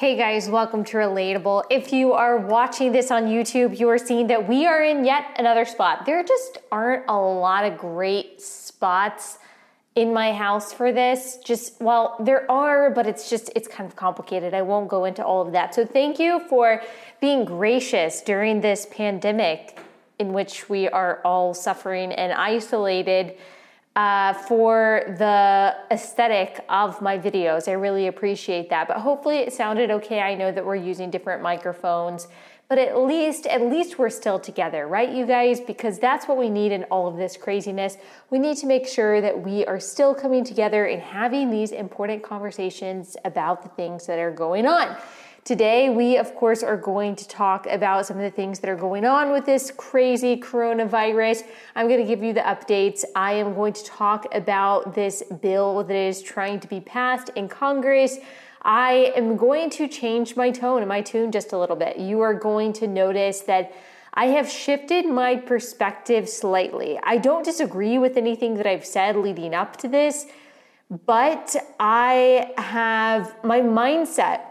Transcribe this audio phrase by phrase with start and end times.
[0.00, 1.64] Hey guys, welcome to Relatable.
[1.68, 5.36] If you are watching this on YouTube, you are seeing that we are in yet
[5.36, 6.06] another spot.
[6.06, 9.36] There just aren't a lot of great spots
[9.94, 11.36] in my house for this.
[11.44, 14.54] Just, well, there are, but it's just, it's kind of complicated.
[14.54, 15.74] I won't go into all of that.
[15.74, 16.80] So thank you for
[17.20, 19.78] being gracious during this pandemic
[20.18, 23.36] in which we are all suffering and isolated
[23.96, 27.68] uh, for the aesthetic of my videos.
[27.68, 28.88] I really appreciate that.
[28.88, 30.20] But hopefully it sounded okay.
[30.20, 32.28] I know that we're using different microphones,
[32.68, 35.60] but at least at least we're still together, right you guys?
[35.60, 37.96] Because that's what we need in all of this craziness.
[38.30, 42.22] We need to make sure that we are still coming together and having these important
[42.22, 44.96] conversations about the things that are going on.
[45.42, 48.76] Today, we of course are going to talk about some of the things that are
[48.76, 51.44] going on with this crazy coronavirus.
[51.74, 53.04] I'm going to give you the updates.
[53.16, 57.48] I am going to talk about this bill that is trying to be passed in
[57.48, 58.18] Congress.
[58.62, 61.96] I am going to change my tone and my tune just a little bit.
[61.96, 63.72] You are going to notice that
[64.12, 67.00] I have shifted my perspective slightly.
[67.02, 70.26] I don't disagree with anything that I've said leading up to this,
[71.06, 74.49] but I have my mindset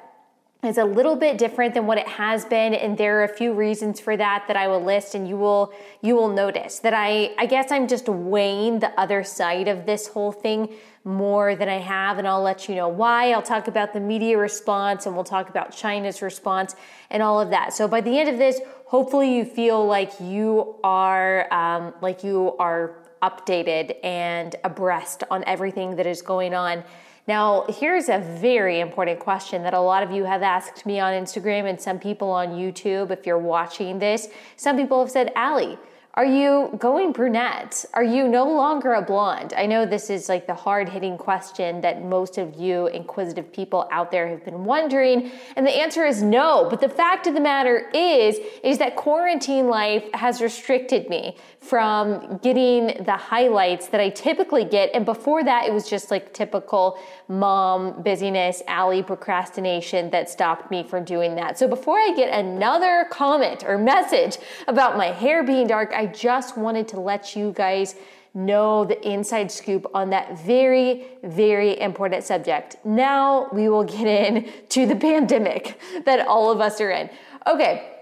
[0.61, 3.53] is a little bit different than what it has been and there are a few
[3.53, 7.33] reasons for that that I will list and you will you will notice that I
[7.37, 11.77] I guess I'm just weighing the other side of this whole thing more than I
[11.77, 13.31] have and I'll let you know why.
[13.31, 16.75] I'll talk about the media response and we'll talk about China's response
[17.09, 17.73] and all of that.
[17.73, 22.57] So by the end of this, hopefully you feel like you are um, like you
[22.59, 26.83] are updated and abreast on everything that is going on
[27.29, 31.13] now, here's a very important question that a lot of you have asked me on
[31.13, 33.11] Instagram and some people on YouTube.
[33.11, 35.77] If you're watching this, some people have said, Allie,
[36.15, 37.85] are you going brunette?
[37.93, 39.53] Are you no longer a blonde?
[39.55, 43.87] I know this is like the hard hitting question that most of you inquisitive people
[43.91, 45.31] out there have been wondering.
[45.55, 46.67] And the answer is no.
[46.67, 52.37] But the fact of the matter is, is that quarantine life has restricted me from
[52.37, 54.91] getting the highlights that I typically get.
[54.93, 56.97] And before that, it was just like typical
[57.27, 61.59] mom busyness, Allie procrastination that stopped me from doing that.
[61.59, 66.57] So before I get another comment or message about my hair being dark, I just
[66.57, 67.95] wanted to let you guys
[68.33, 72.77] know the inside scoop on that very, very important subject.
[72.85, 77.09] Now we will get in to the pandemic that all of us are in.
[77.47, 77.98] Okay.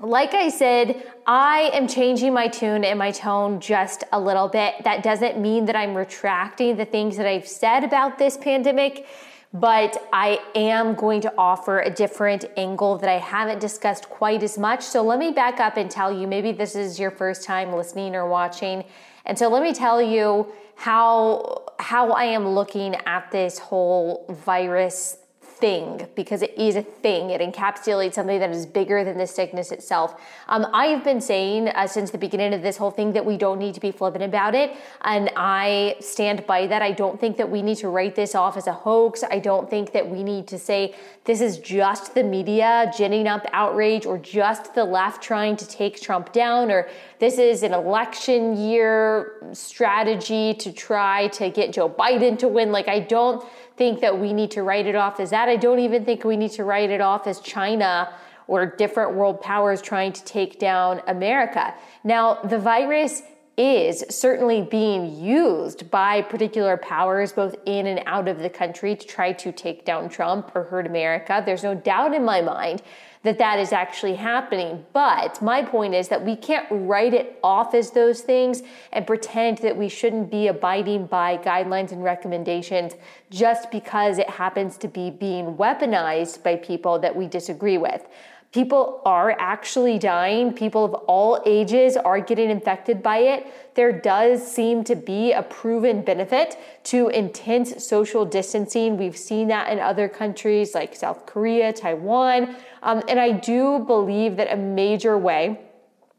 [0.00, 4.82] Like I said, I am changing my tune and my tone just a little bit.
[4.84, 9.06] That doesn't mean that I'm retracting the things that I've said about this pandemic,
[9.52, 14.56] but I am going to offer a different angle that I haven't discussed quite as
[14.56, 14.82] much.
[14.82, 18.16] So let me back up and tell you maybe this is your first time listening
[18.16, 18.84] or watching.
[19.26, 25.18] And so let me tell you how how I am looking at this whole virus
[25.60, 27.30] thing because it is a thing.
[27.30, 30.20] It encapsulates something that is bigger than the sickness itself.
[30.48, 33.58] Um, I've been saying uh, since the beginning of this whole thing that we don't
[33.58, 36.82] need to be flippant about it, and I stand by that.
[36.82, 39.22] I don't think that we need to write this off as a hoax.
[39.30, 40.94] I don't think that we need to say
[41.24, 46.00] this is just the media ginning up outrage or just the left trying to take
[46.00, 46.88] Trump down or
[47.18, 52.72] this is an election year strategy to try to get Joe Biden to win.
[52.72, 53.44] Like, I don't
[53.80, 55.48] think that we need to write it off as that.
[55.48, 58.12] I don't even think we need to write it off as China
[58.46, 61.72] or different world powers trying to take down America.
[62.04, 63.22] Now, the virus
[63.56, 69.06] is certainly being used by particular powers both in and out of the country to
[69.06, 71.42] try to take down Trump or hurt America.
[71.42, 72.82] There's no doubt in my mind
[73.22, 74.84] that that is actually happening.
[74.92, 79.58] But my point is that we can't write it off as those things and pretend
[79.58, 82.94] that we shouldn't be abiding by guidelines and recommendations
[83.30, 88.06] just because it happens to be being weaponized by people that we disagree with.
[88.52, 90.52] People are actually dying.
[90.52, 93.46] People of all ages are getting infected by it.
[93.74, 98.96] There does seem to be a proven benefit to intense social distancing.
[98.96, 102.56] We've seen that in other countries like South Korea, Taiwan.
[102.82, 105.60] Um, and I do believe that a major way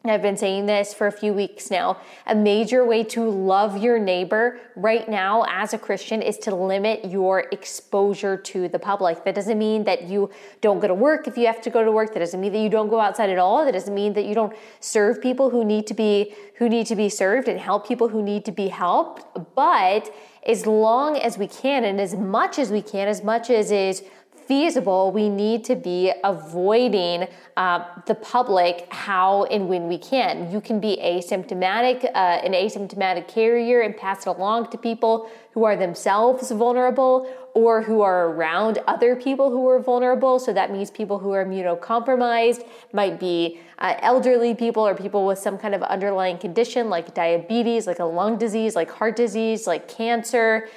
[0.03, 1.98] I've been saying this for a few weeks now.
[2.25, 7.06] A major way to love your neighbor right now as a Christian is to limit
[7.06, 9.24] your exposure to the public.
[9.25, 11.92] That doesn't mean that you don't go to work if you have to go to
[11.92, 12.13] work.
[12.13, 13.63] That doesn't mean that you don't go outside at all.
[13.63, 16.95] That doesn't mean that you don't serve people who need to be who need to
[16.95, 19.24] be served and help people who need to be helped.
[19.56, 20.12] But
[20.48, 24.03] as long as we can and as much as we can, as much as is
[24.51, 27.25] feasible, we need to be avoiding
[27.56, 30.51] uh, the public how and when we can.
[30.51, 35.63] You can be asymptomatic, uh, an asymptomatic carrier, and pass it along to people who
[35.63, 40.38] are themselves vulnerable, or who are around other people who are vulnerable.
[40.38, 45.39] So that means people who are immunocompromised, might be uh, elderly people or people with
[45.39, 49.88] some kind of underlying condition like diabetes, like a lung disease, like heart disease, like
[49.88, 50.68] cancer.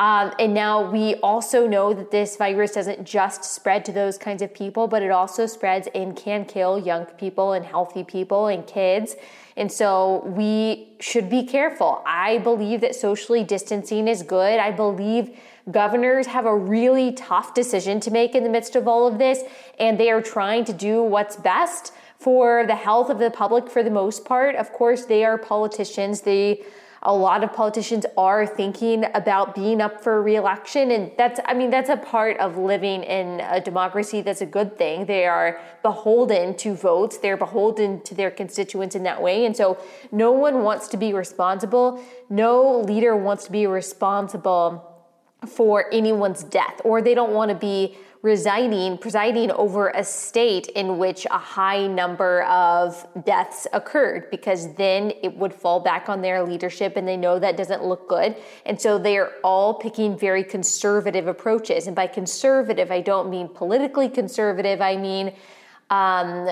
[0.00, 4.40] Um, and now we also know that this virus doesn't just spread to those kinds
[4.40, 8.66] of people, but it also spreads and can kill young people and healthy people and
[8.66, 9.14] kids.
[9.58, 12.02] And so we should be careful.
[12.06, 14.58] I believe that socially distancing is good.
[14.58, 15.38] I believe
[15.70, 19.42] governors have a really tough decision to make in the midst of all of this,
[19.78, 23.82] and they are trying to do what's best for the health of the public for
[23.82, 24.56] the most part.
[24.56, 26.22] Of course, they are politicians.
[26.22, 26.62] They
[27.02, 30.90] a lot of politicians are thinking about being up for reelection.
[30.90, 34.76] And that's i mean that's a part of living in a democracy that's a good
[34.76, 35.06] thing.
[35.06, 37.18] They are beholden to votes.
[37.18, 39.46] They're beholden to their constituents in that way.
[39.46, 39.78] And so
[40.12, 42.02] no one wants to be responsible.
[42.28, 44.86] No leader wants to be responsible
[45.46, 50.98] for anyone's death or they don't want to be residing, presiding over a state in
[50.98, 56.42] which a high number of deaths occurred because then it would fall back on their
[56.42, 58.36] leadership and they know that doesn't look good.
[58.66, 61.86] And so they are all picking very conservative approaches.
[61.86, 65.32] And by conservative, I don't mean politically conservative, I mean
[65.90, 66.48] um,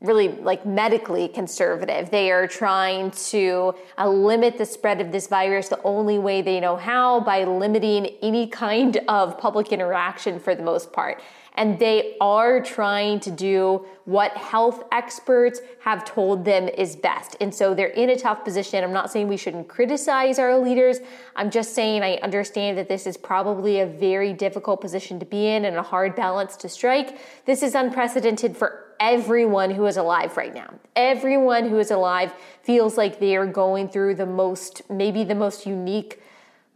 [0.00, 2.10] really like medically conservative.
[2.10, 6.60] They are trying to uh, limit the spread of this virus the only way they
[6.60, 11.22] know how by limiting any kind of public interaction for the most part
[11.58, 17.36] and they are trying to do what health experts have told them is best.
[17.40, 18.84] And so they're in a tough position.
[18.84, 21.00] I'm not saying we shouldn't criticize our leaders.
[21.34, 25.48] I'm just saying I understand that this is probably a very difficult position to be
[25.48, 27.18] in and a hard balance to strike.
[27.44, 30.72] This is unprecedented for everyone who is alive right now.
[30.94, 32.32] Everyone who is alive
[32.62, 36.22] feels like they are going through the most, maybe the most unique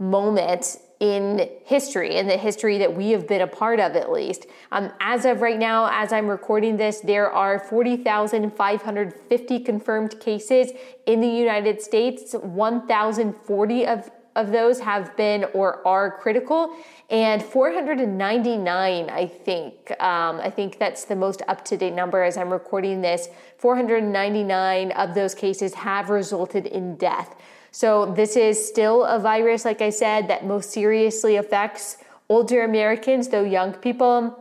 [0.00, 4.46] moment in history, in the history that we have been a part of at least.
[4.70, 10.70] Um, as of right now, as I'm recording this, there are 40,550 confirmed cases
[11.04, 12.34] in the United States.
[12.34, 16.74] 1,040 of of those have been or are critical,
[17.10, 19.90] and 499, I think.
[20.00, 23.28] Um, I think that's the most up to date number as I'm recording this.
[23.58, 27.36] 499 of those cases have resulted in death.
[27.72, 31.96] So this is still a virus, like I said, that most seriously affects
[32.28, 34.38] older Americans, though young people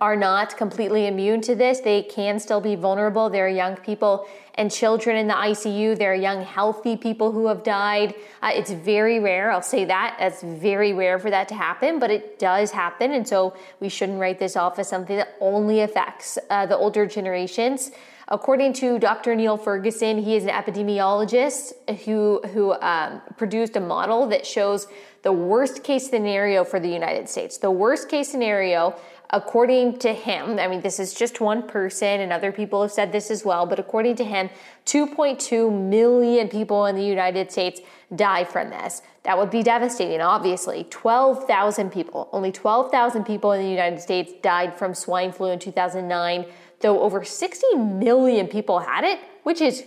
[0.00, 1.80] are not completely immune to this.
[1.80, 3.28] They can still be vulnerable.
[3.28, 5.98] There are young people and children in the ICU.
[5.98, 8.14] There are young, healthy people who have died.
[8.42, 9.50] Uh, it's very rare.
[9.50, 10.16] I'll say that.
[10.18, 13.12] It's very rare for that to happen, but it does happen.
[13.12, 17.04] And so we shouldn't write this off as something that only affects uh, the older
[17.04, 17.90] generations.
[18.28, 19.34] According to Dr.
[19.34, 21.72] Neil Ferguson, he is an epidemiologist
[22.04, 24.86] who, who um, produced a model that shows
[25.22, 27.58] the worst case scenario for the United States.
[27.58, 28.94] The worst case scenario,
[29.30, 33.12] according to him, I mean, this is just one person, and other people have said
[33.12, 34.50] this as well, but according to him,
[34.86, 37.80] 2.2 million people in the United States
[38.14, 39.02] die from this.
[39.22, 40.84] That would be devastating, obviously.
[40.90, 46.46] 12,000 people, only 12,000 people in the United States died from swine flu in 2009
[46.82, 49.84] though over 60 million people had it, which is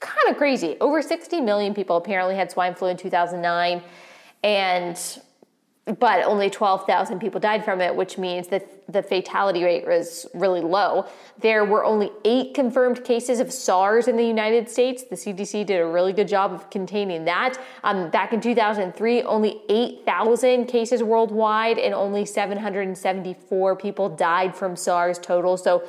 [0.00, 0.76] kind of crazy.
[0.80, 3.82] Over 60 million people apparently had swine flu in 2009
[4.42, 5.22] and
[5.98, 10.60] but only 12,000 people died from it, which means that the fatality rate was really
[10.60, 11.06] low.
[11.40, 15.02] There were only eight confirmed cases of SARS in the United States.
[15.02, 17.58] The CDC did a really good job of containing that.
[17.82, 25.18] Um, back in 2003, only 8,000 cases worldwide, and only 774 people died from SARS
[25.18, 25.56] total.
[25.56, 25.82] So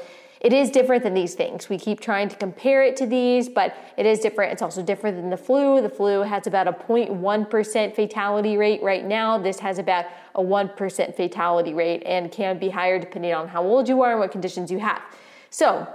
[0.43, 1.69] it is different than these things.
[1.69, 4.51] We keep trying to compare it to these, but it is different.
[4.51, 5.81] It's also different than the flu.
[5.81, 9.37] The flu has about a 0.1% fatality rate right now.
[9.37, 13.87] This has about a 1% fatality rate and can be higher depending on how old
[13.87, 15.01] you are and what conditions you have.
[15.49, 15.87] So,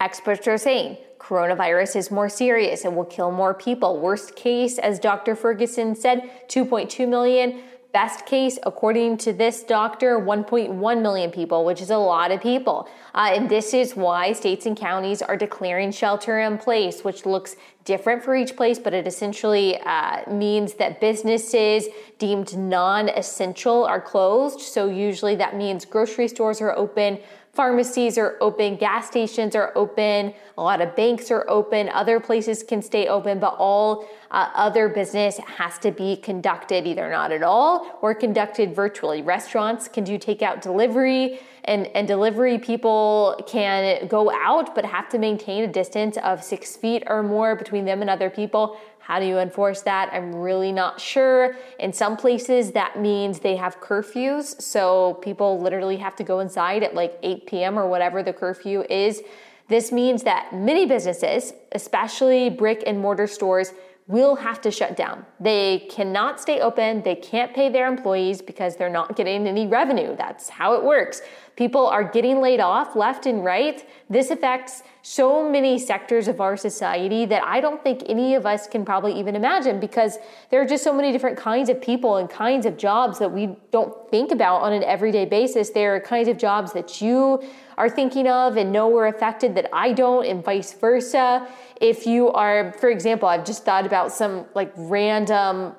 [0.00, 4.00] experts are saying coronavirus is more serious and will kill more people.
[4.00, 5.34] Worst case, as Dr.
[5.34, 7.62] Ferguson said, 2.2 million.
[7.96, 12.86] Best case, according to this doctor, 1.1 million people, which is a lot of people.
[13.14, 17.56] Uh, and this is why states and counties are declaring shelter in place, which looks
[17.86, 21.88] different for each place, but it essentially uh, means that businesses
[22.18, 24.60] deemed non essential are closed.
[24.60, 27.18] So usually that means grocery stores are open,
[27.56, 32.62] Pharmacies are open, gas stations are open, a lot of banks are open, other places
[32.62, 37.42] can stay open, but all uh, other business has to be conducted either not at
[37.42, 39.22] all or conducted virtually.
[39.22, 45.18] Restaurants can do takeout delivery and, and delivery people can go out but have to
[45.18, 48.78] maintain a distance of six feet or more between them and other people.
[49.06, 50.10] How do you enforce that?
[50.12, 51.54] I'm really not sure.
[51.78, 54.60] In some places, that means they have curfews.
[54.60, 57.78] So people literally have to go inside at like 8 p.m.
[57.78, 59.22] or whatever the curfew is.
[59.68, 63.72] This means that many businesses, especially brick and mortar stores,
[64.08, 65.26] will have to shut down.
[65.40, 67.02] They cannot stay open.
[67.02, 70.14] They can't pay their employees because they're not getting any revenue.
[70.16, 71.22] That's how it works.
[71.56, 73.84] People are getting laid off left and right.
[74.08, 78.68] This affects so many sectors of our society that I don't think any of us
[78.68, 80.18] can probably even imagine because
[80.50, 83.56] there are just so many different kinds of people and kinds of jobs that we
[83.72, 85.70] don't think about on an everyday basis.
[85.70, 87.42] There are kinds of jobs that you
[87.76, 91.48] are thinking of and know were affected that I don't, and vice versa.
[91.80, 95.74] If you are, for example, I've just thought about some like random,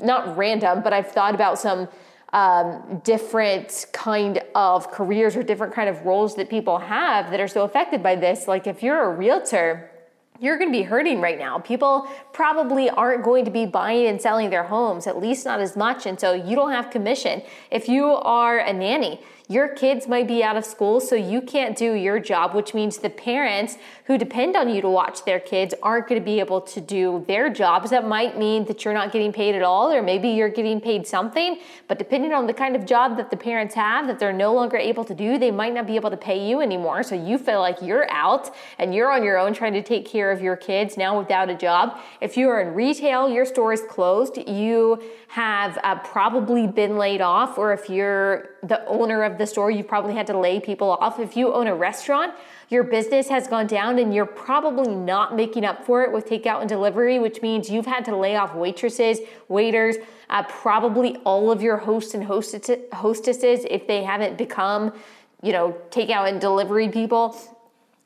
[0.00, 1.88] not random, but I've thought about some
[2.32, 7.48] um, different kind of careers or different kind of roles that people have that are
[7.48, 8.48] so affected by this.
[8.48, 9.90] Like if you're a realtor,
[10.40, 11.60] you're going to be hurting right now.
[11.60, 15.76] People probably aren't going to be buying and selling their homes, at least not as
[15.76, 16.06] much.
[16.06, 17.40] And so you don't have commission.
[17.70, 21.76] If you are a nanny, your kids might be out of school, so you can't
[21.76, 25.74] do your job, which means the parents who depend on you to watch their kids
[25.82, 27.90] aren't going to be able to do their jobs.
[27.90, 31.06] That might mean that you're not getting paid at all, or maybe you're getting paid
[31.06, 31.58] something,
[31.88, 34.78] but depending on the kind of job that the parents have that they're no longer
[34.78, 37.02] able to do, they might not be able to pay you anymore.
[37.02, 40.32] So you feel like you're out and you're on your own trying to take care
[40.32, 41.98] of your kids now without a job.
[42.22, 47.20] If you are in retail, your store is closed, you have uh, probably been laid
[47.20, 50.92] off, or if you're the owner of the store, you've probably had to lay people
[50.92, 51.18] off.
[51.18, 52.32] If you own a restaurant,
[52.70, 56.60] your business has gone down and you're probably not making up for it with takeout
[56.60, 59.96] and delivery, which means you've had to lay off waitresses, waiters,
[60.30, 64.92] uh, probably all of your hosts and hostesses if they haven't become,
[65.42, 67.36] you know, takeout and delivery people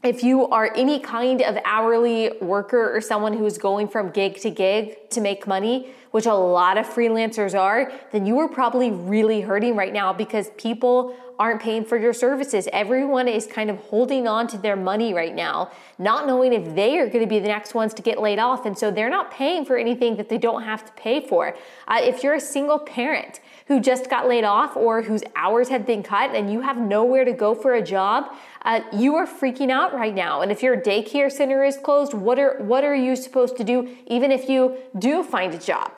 [0.05, 4.37] if you are any kind of hourly worker or someone who is going from gig
[4.37, 8.91] to gig to make money, which a lot of freelancers are, then you are probably
[8.91, 12.69] really hurting right now because people aren't paying for your services.
[12.73, 16.99] Everyone is kind of holding on to their money right now, not knowing if they
[16.99, 18.67] are going to be the next ones to get laid off.
[18.67, 21.57] And so they're not paying for anything that they don't have to pay for.
[21.87, 25.87] Uh, if you're a single parent who just got laid off or whose hours have
[25.87, 29.71] been cut and you have nowhere to go for a job, uh, you are freaking
[29.71, 30.41] out right now.
[30.41, 33.97] And if your daycare center is closed, what are, what are you supposed to do
[34.07, 35.93] even if you do find a job?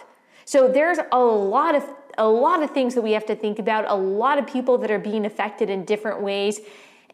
[0.45, 1.85] So there's a lot of
[2.19, 4.91] a lot of things that we have to think about, a lot of people that
[4.91, 6.61] are being affected in different ways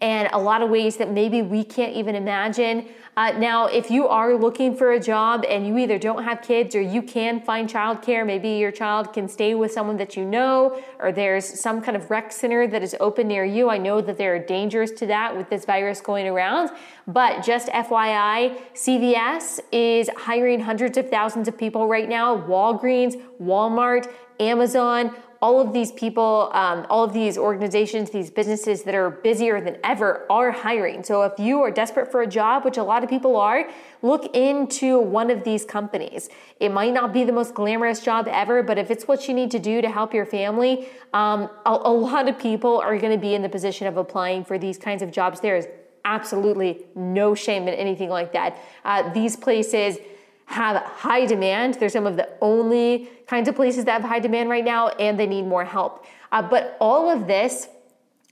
[0.00, 2.86] and a lot of ways that maybe we can't even imagine.
[3.16, 6.74] Uh, now, if you are looking for a job and you either don't have kids
[6.74, 10.78] or you can find childcare, maybe your child can stay with someone that you know,
[10.98, 13.70] or there's some kind of rec center that is open near you.
[13.70, 16.70] I know that there are dangers to that with this virus going around,
[17.06, 22.36] but just FYI, CVS is hiring hundreds of thousands of people right now.
[22.36, 28.94] Walgreens, Walmart, Amazon, all of these people, um, all of these organizations, these businesses that
[28.94, 31.04] are busier than ever are hiring.
[31.04, 33.68] So if you are desperate for a job, which a lot of people are,
[34.02, 36.28] look into one of these companies.
[36.58, 39.50] It might not be the most glamorous job ever, but if it's what you need
[39.50, 43.20] to do to help your family, um, a, a lot of people are going to
[43.20, 45.40] be in the position of applying for these kinds of jobs.
[45.40, 45.68] There is
[46.04, 48.58] absolutely no shame in anything like that.
[48.84, 49.98] Uh, these places
[50.46, 51.74] have high demand.
[51.74, 55.18] They're some of the only kinds of places that have high demand right now, and
[55.18, 56.06] they need more help.
[56.32, 57.68] Uh, but all of this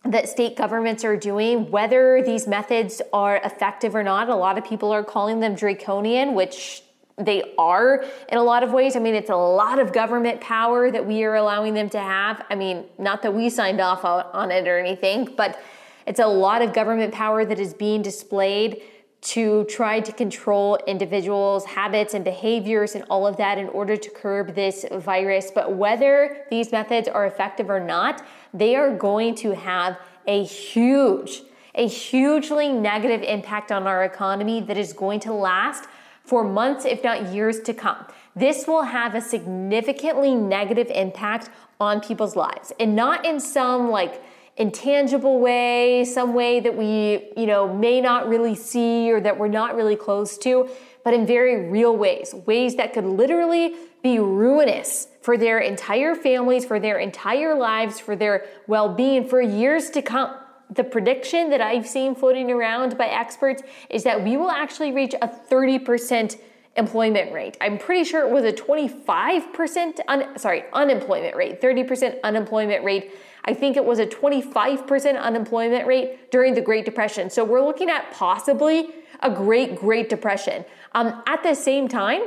[0.05, 4.65] that state governments are doing, whether these methods are effective or not, a lot of
[4.65, 6.83] people are calling them draconian, which
[7.17, 8.97] they are in a lot of ways.
[8.97, 12.45] I mean, it's a lot of government power that we are allowing them to have.
[12.51, 15.59] I mean, not that we signed off on it or anything, but
[16.07, 18.83] it's a lot of government power that is being displayed
[19.25, 24.11] to try to control individuals' habits and behaviors and all of that in order to
[24.11, 25.51] curb this virus.
[25.51, 31.43] But whether these methods are effective or not, they are going to have a huge,
[31.75, 35.89] a hugely negative impact on our economy that is going to last
[36.23, 38.05] for months, if not years to come.
[38.37, 41.49] This will have a significantly negative impact
[41.81, 44.23] on people's lives and not in some like
[44.57, 49.49] intangible way, some way that we, you know, may not really see or that we're
[49.49, 50.69] not really close to,
[51.03, 56.65] but in very real ways, ways that could literally be ruinous for their entire families,
[56.65, 60.37] for their entire lives, for their well-being for years to come.
[60.71, 65.15] The prediction that I've seen floating around by experts is that we will actually reach
[65.21, 66.39] a 30%
[66.77, 67.57] employment rate.
[67.61, 73.13] I'm pretty sure it was a 25% un, sorry, unemployment rate, 30% unemployment rate
[73.45, 77.29] I think it was a 25% unemployment rate during the Great Depression.
[77.31, 80.65] So we're looking at possibly a great, Great Depression.
[80.93, 82.23] Um, at the same time,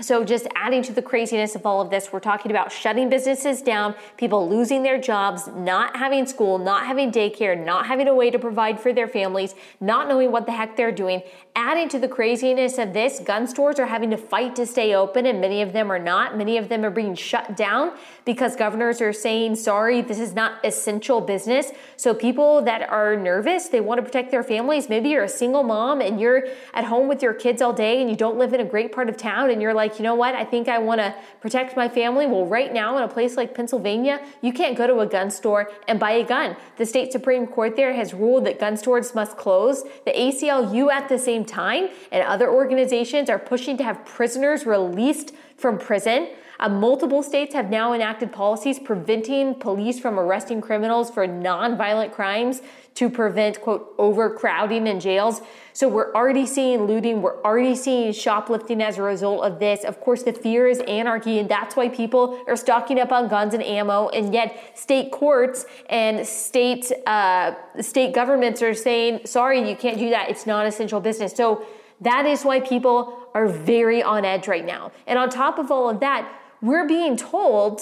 [0.00, 3.62] so, just adding to the craziness of all of this, we're talking about shutting businesses
[3.62, 8.28] down, people losing their jobs, not having school, not having daycare, not having a way
[8.32, 11.22] to provide for their families, not knowing what the heck they're doing.
[11.56, 15.24] Adding to the craziness of this, gun stores are having to fight to stay open,
[15.24, 16.36] and many of them are not.
[16.36, 17.92] Many of them are being shut down
[18.24, 21.70] because governors are saying, sorry, this is not essential business.
[21.96, 24.88] So, people that are nervous, they want to protect their families.
[24.88, 28.10] Maybe you're a single mom and you're at home with your kids all day and
[28.10, 30.34] you don't live in a great part of town and you're like, you know what,
[30.34, 32.26] I think I want to protect my family.
[32.26, 35.70] Well, right now in a place like Pennsylvania, you can't go to a gun store
[35.86, 36.56] and buy a gun.
[36.78, 39.84] The state Supreme Court there has ruled that gun stores must close.
[40.04, 45.34] The ACLU at the same time and other organizations are pushing to have prisoners released
[45.56, 46.28] from prison.
[46.60, 52.62] Uh, multiple states have now enacted policies preventing police from arresting criminals for nonviolent crimes
[52.94, 55.40] to prevent, quote, overcrowding in jails.
[55.72, 59.82] So we're already seeing looting, we're already seeing shoplifting as a result of this.
[59.82, 63.52] Of course, the fear is anarchy, and that's why people are stocking up on guns
[63.52, 64.08] and ammo.
[64.10, 70.10] And yet, state courts and state uh, state governments are saying, "Sorry, you can't do
[70.10, 70.30] that.
[70.30, 71.66] It's non-essential business." So
[72.00, 74.92] that is why people are very on edge right now.
[75.08, 76.30] And on top of all of that,
[76.62, 77.80] we're being told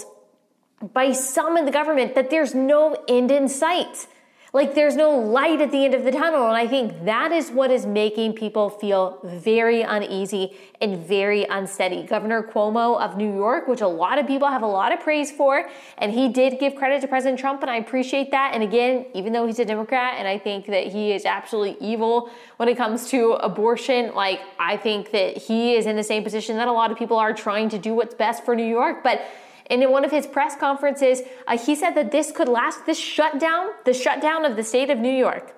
[0.94, 4.06] by some in the government that there's no end in sight.
[4.54, 6.46] Like there's no light at the end of the tunnel.
[6.46, 12.02] And I think that is what is making people feel very uneasy and very unsteady.
[12.02, 15.32] Governor Cuomo of New York, which a lot of people have a lot of praise
[15.32, 18.50] for, and he did give credit to President Trump, and I appreciate that.
[18.52, 22.28] And again, even though he's a Democrat, and I think that he is absolutely evil
[22.58, 26.56] when it comes to abortion, like I think that he is in the same position
[26.56, 29.02] that a lot of people are trying to do what's best for New York.
[29.02, 29.22] But
[29.70, 32.98] and in one of his press conferences, uh, he said that this could last, this
[32.98, 35.54] shutdown, the shutdown of the state of New York,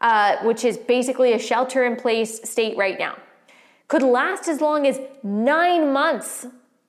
[0.00, 3.16] uh, which is basically a shelter in place state right now,
[3.88, 6.46] could last as long as nine months.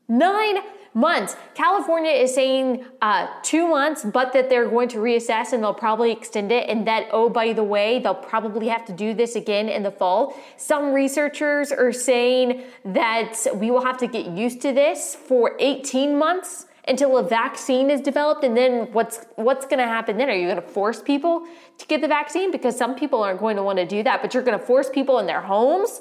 [0.07, 0.57] Nine
[0.95, 1.35] months.
[1.53, 6.11] California is saying uh, two months, but that they're going to reassess and they'll probably
[6.11, 6.69] extend it.
[6.69, 9.91] And that, oh, by the way, they'll probably have to do this again in the
[9.91, 10.35] fall.
[10.57, 16.17] Some researchers are saying that we will have to get used to this for 18
[16.17, 20.35] months until a vaccine is developed and then what's what's going to happen then are
[20.35, 21.43] you going to force people
[21.79, 24.35] to get the vaccine because some people aren't going to want to do that but
[24.35, 25.99] you're going to force people in their homes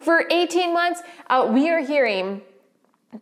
[0.00, 2.42] for 18 months uh, we are hearing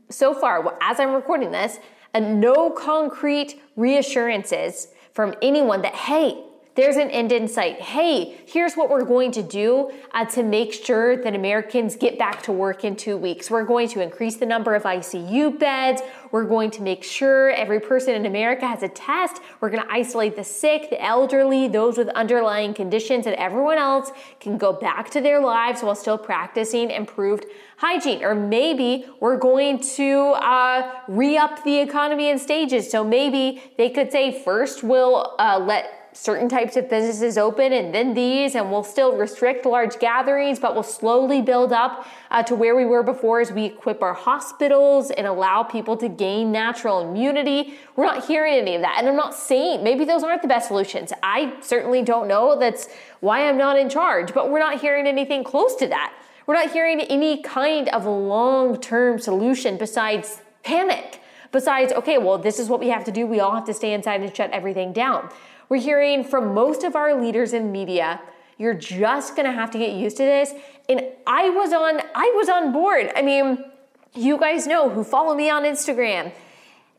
[0.08, 1.78] so far, as I'm recording this,
[2.14, 6.44] and no concrete reassurances from anyone that, hey,
[6.74, 7.80] there's an end in sight.
[7.82, 12.42] Hey, here's what we're going to do uh, to make sure that Americans get back
[12.44, 13.50] to work in two weeks.
[13.50, 16.00] We're going to increase the number of ICU beds.
[16.30, 19.42] We're going to make sure every person in America has a test.
[19.60, 24.10] We're going to isolate the sick, the elderly, those with underlying conditions, and everyone else
[24.40, 27.44] can go back to their lives while still practicing improved
[27.76, 28.24] hygiene.
[28.24, 32.90] Or maybe we're going to uh, re up the economy in stages.
[32.90, 37.94] So maybe they could say, first, we'll uh, let certain types of businesses open and
[37.94, 42.54] then these, and we'll still restrict large gatherings, but we'll slowly build up uh, to
[42.54, 47.08] where we were before as we equip our hospitals and allow people to gain natural
[47.08, 47.74] immunity.
[47.96, 48.96] We're not hearing any of that.
[48.98, 51.12] And I'm not saying maybe those aren't the best solutions.
[51.22, 52.58] I certainly don't know.
[52.58, 52.88] That's
[53.20, 56.12] why I'm not in charge, but we're not hearing anything close to that.
[56.46, 61.20] We're not hearing any kind of long term solution besides panic.
[61.52, 63.26] Besides, okay, well, this is what we have to do.
[63.26, 65.28] We all have to stay inside and shut everything down.
[65.72, 68.20] We're hearing from most of our leaders in media,
[68.58, 70.52] you're just going to have to get used to this.
[70.86, 73.10] And I was on I was on board.
[73.16, 73.64] I mean,
[74.12, 76.30] you guys know who follow me on Instagram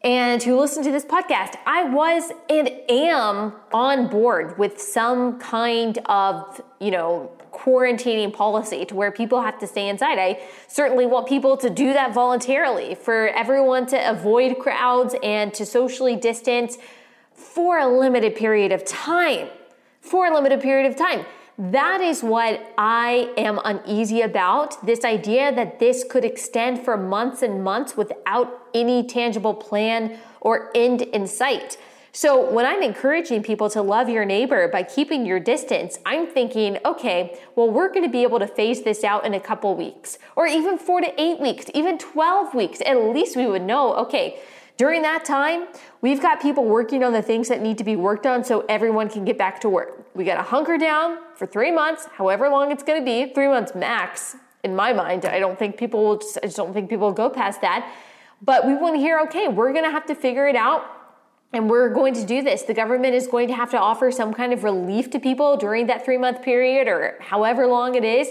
[0.04, 1.54] and who listen to this podcast.
[1.68, 8.96] I was and am on board with some kind of, you know, quarantining policy to
[8.96, 10.18] where people have to stay inside.
[10.18, 15.64] I certainly want people to do that voluntarily for everyone to avoid crowds and to
[15.64, 16.80] socially distance
[17.34, 19.48] for a limited period of time.
[20.02, 21.26] For a limited period of time.
[21.58, 24.84] That is what I am uneasy about.
[24.86, 30.72] This idea that this could extend for months and months without any tangible plan or
[30.74, 31.78] end in sight.
[32.16, 36.78] So, when I'm encouraging people to love your neighbor by keeping your distance, I'm thinking,
[36.86, 40.20] okay, well, we're going to be able to phase this out in a couple weeks,
[40.36, 42.82] or even four to eight weeks, even 12 weeks.
[42.86, 44.40] At least we would know, okay,
[44.78, 45.68] during that time,
[46.04, 49.10] we've got people working on the things that need to be worked on so everyone
[49.10, 50.06] can get back to work.
[50.14, 53.48] We got to hunker down for three months, however long it's going to be, three
[53.48, 54.36] months max.
[54.64, 56.18] In my mind, I don't think people will.
[56.18, 57.92] Just, I just don't think people will go past that.
[58.42, 60.86] But we want to hear, okay, we're going to have to figure it out
[61.54, 62.64] and we're going to do this.
[62.64, 65.88] The government is going to have to offer some kind of relief to people during
[65.88, 68.30] that three month period or however long it is.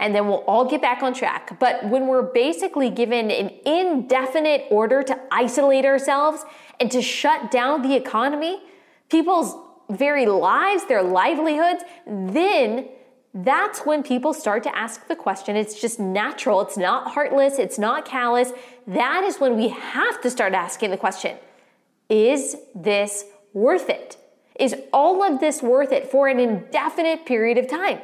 [0.00, 1.58] And then we'll all get back on track.
[1.60, 6.44] But when we're basically given an indefinite order to isolate ourselves
[6.80, 8.62] and to shut down the economy,
[9.08, 9.56] people's
[9.90, 12.88] very lives, their livelihoods, then
[13.34, 15.56] that's when people start to ask the question.
[15.56, 16.60] It's just natural.
[16.60, 17.58] It's not heartless.
[17.58, 18.52] It's not callous.
[18.86, 21.36] That is when we have to start asking the question
[22.10, 24.16] is this worth it?
[24.60, 27.98] Is all of this worth it for an indefinite period of time?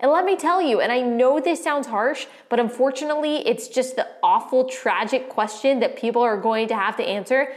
[0.00, 3.96] And let me tell you, and I know this sounds harsh, but unfortunately, it's just
[3.96, 7.52] the awful, tragic question that people are going to have to answer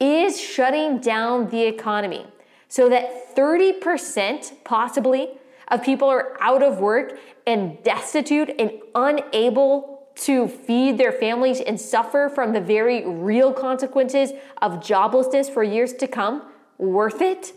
[0.00, 2.26] is shutting down the economy
[2.68, 5.30] so that 30% possibly
[5.68, 11.80] of people are out of work and destitute and unable to feed their families and
[11.80, 14.32] suffer from the very real consequences
[14.62, 16.42] of joblessness for years to come
[16.78, 17.52] worth it?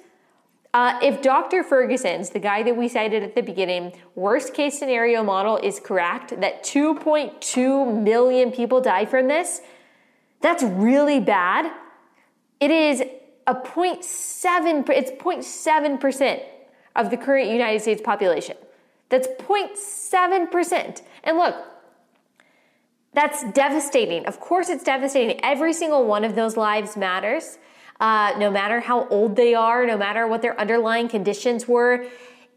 [0.71, 1.63] Uh, if Dr.
[1.63, 6.39] Ferguson's, the guy that we cited at the beginning, worst case scenario model is correct,
[6.41, 9.61] that 2.2 million people die from this,
[10.41, 11.71] that's really bad.
[12.59, 13.01] It is
[13.47, 16.43] a 0.7, it's 0.7%
[16.95, 18.57] of the current United States population.
[19.09, 21.01] That's 0.7%.
[21.23, 21.55] And look,
[23.13, 24.25] that's devastating.
[24.25, 25.39] Of course, it's devastating.
[25.43, 27.57] Every single one of those lives matters.
[27.99, 32.05] Uh, no matter how old they are, no matter what their underlying conditions were,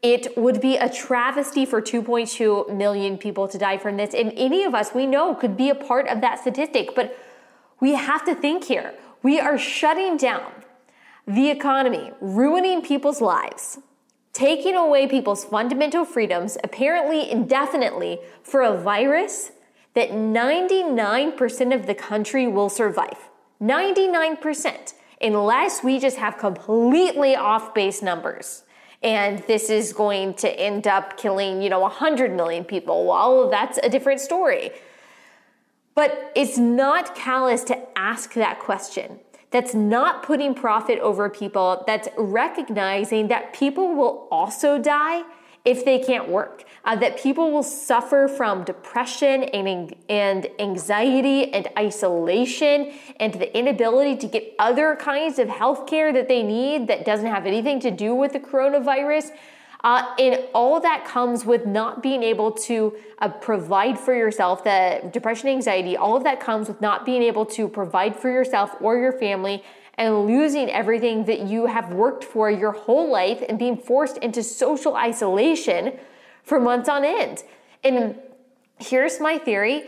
[0.02, 4.14] it would be a travesty for 2.2 million people to die from this.
[4.14, 6.94] And any of us we know could be a part of that statistic.
[6.94, 7.16] But
[7.80, 8.94] we have to think here.
[9.22, 10.50] We are shutting down
[11.28, 13.78] the economy, ruining people's lives,
[14.32, 19.52] taking away people's fundamental freedoms, apparently indefinitely, for a virus
[19.94, 23.28] that 99% of the country will survive.
[23.60, 28.64] 99%, unless we just have completely off base numbers.
[29.04, 33.06] And this is going to end up killing, you know, 100 million people.
[33.06, 34.72] Well, that's a different story.
[35.94, 39.20] But it's not callous to ask that question.
[39.50, 41.84] That's not putting profit over people.
[41.86, 45.24] That's recognizing that people will also die
[45.64, 51.68] if they can't work, uh, that people will suffer from depression and, and anxiety and
[51.78, 57.04] isolation and the inability to get other kinds of health care that they need that
[57.04, 59.30] doesn't have anything to do with the coronavirus.
[59.84, 65.00] Uh, and all that comes with not being able to uh, provide for yourself, the
[65.12, 68.96] depression, anxiety, all of that comes with not being able to provide for yourself or
[68.96, 69.62] your family
[69.98, 74.42] and losing everything that you have worked for your whole life and being forced into
[74.42, 75.92] social isolation
[76.44, 77.42] for months on end.
[77.84, 78.16] And
[78.78, 79.84] here's my theory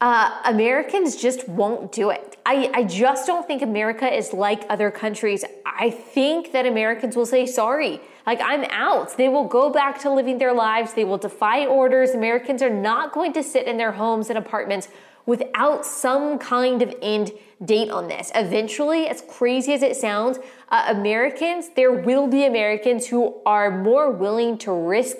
[0.00, 2.38] uh, Americans just won't do it.
[2.46, 5.44] I, I just don't think America is like other countries.
[5.66, 9.16] I think that Americans will say, sorry, like I'm out.
[9.16, 10.94] They will go back to living their lives.
[10.94, 12.10] They will defy orders.
[12.10, 14.86] Americans are not going to sit in their homes and apartments
[15.26, 17.32] without some kind of end
[17.64, 18.30] date on this.
[18.36, 20.38] Eventually, as crazy as it sounds,
[20.68, 25.16] uh, Americans, there will be Americans who are more willing to risk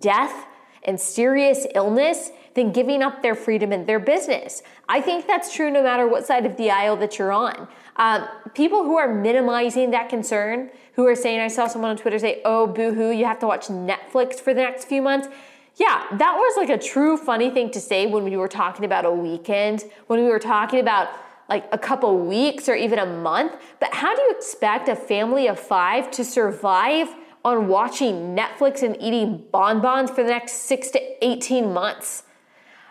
[0.00, 0.46] death
[0.82, 4.64] and serious illness than giving up their freedom and their business.
[4.88, 7.68] I think that's true no matter what side of the aisle that you're on.
[7.94, 12.18] Uh, people who are minimizing that concern, who are saying, I saw someone on Twitter
[12.18, 15.28] say, oh, boo hoo, you have to watch Netflix for the next few months.
[15.76, 19.04] Yeah, that was like a true funny thing to say when we were talking about
[19.04, 21.10] a weekend, when we were talking about
[21.48, 23.52] like a couple weeks or even a month.
[23.78, 28.96] But how do you expect a family of five to survive on watching Netflix and
[29.00, 32.24] eating bonbons for the next six to 18 months?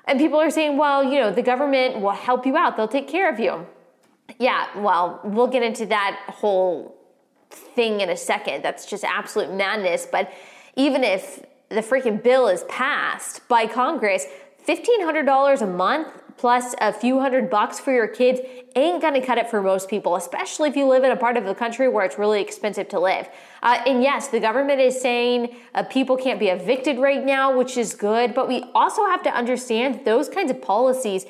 [0.06, 3.10] And people are saying, well, you know, the government will help you out, they'll take
[3.10, 3.68] care of you.
[4.40, 6.97] Yeah, well, we'll get into that whole
[7.50, 8.64] thing in a second.
[8.64, 10.08] That's just absolute madness.
[10.10, 10.32] But
[10.76, 14.26] even if the freaking bill is passed by Congress,
[14.68, 16.08] $1,500 a month
[16.38, 18.40] plus a few hundred bucks for your kids
[18.76, 21.46] ain't gonna cut it for most people, especially if you live in a part of
[21.46, 23.28] the country where it's really expensive to live.
[23.64, 27.76] Uh, and yes, the government is saying uh, people can't be evicted right now, which
[27.76, 31.26] is good, but we also have to understand those kinds of policies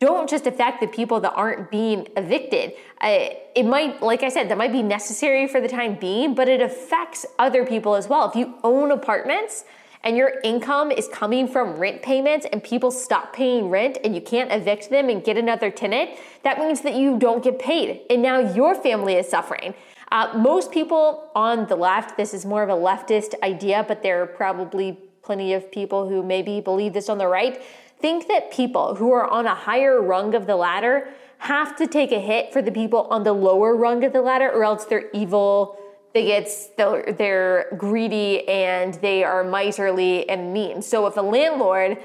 [0.00, 2.72] don't just affect the people that aren't being evicted.
[3.00, 6.48] Uh, it might, like I said, that might be necessary for the time being, but
[6.48, 8.28] it affects other people as well.
[8.28, 9.64] If you own apartments,
[10.04, 14.20] and your income is coming from rent payments and people stop paying rent and you
[14.20, 16.10] can't evict them and get another tenant,
[16.44, 18.02] that means that you don't get paid.
[18.08, 19.74] And now your family is suffering.
[20.10, 24.22] Uh, most people on the left, this is more of a leftist idea, but there
[24.22, 27.62] are probably plenty of people who maybe believe this on the right,
[28.00, 31.08] think that people who are on a higher rung of the ladder
[31.38, 34.50] have to take a hit for the people on the lower rung of the ladder,
[34.50, 35.78] or else they're evil
[36.12, 40.82] bigots, they're, they're greedy, and they are miserly and mean.
[40.82, 41.98] So if a landlord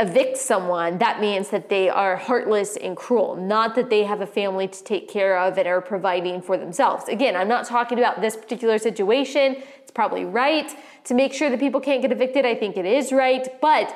[0.00, 4.26] evicts someone, that means that they are heartless and cruel, not that they have a
[4.26, 7.06] family to take care of and are providing for themselves.
[7.08, 9.62] Again, I'm not talking about this particular situation.
[9.82, 12.46] It's probably right to make sure that people can't get evicted.
[12.46, 13.94] I think it is right, but